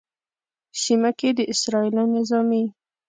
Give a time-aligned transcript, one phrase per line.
[0.83, 2.63] سیمه کې د اسرائیلو نظامي